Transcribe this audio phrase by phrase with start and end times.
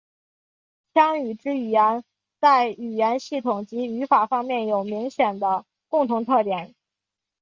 [0.95, 2.03] 羌语支语言
[2.39, 6.73] 在语音系统及语法方面有明显的共同特点。